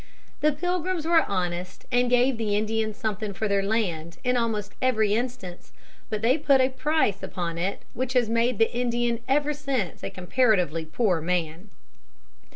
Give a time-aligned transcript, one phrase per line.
[0.39, 5.13] The Pilgrims were honest, and gave the Indians something for their land in almost every
[5.13, 5.73] instance,
[6.09, 10.09] but they put a price upon it which has made the Indian ever since a
[10.09, 11.69] comparatively poor man.